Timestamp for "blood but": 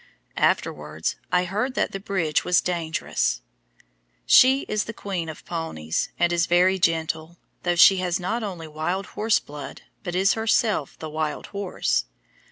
9.39-10.15